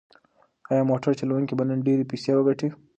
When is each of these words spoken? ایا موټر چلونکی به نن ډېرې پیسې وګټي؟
ایا 0.69 0.83
موټر 0.89 1.11
چلونکی 1.19 1.53
به 1.57 1.63
نن 1.69 1.79
ډېرې 1.87 2.03
پیسې 2.11 2.31
وګټي؟ 2.35 2.69